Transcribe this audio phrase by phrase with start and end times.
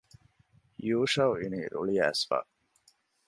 [0.87, 2.37] ޔޫޝައު އިނީ ރުޅިއައިސްފަ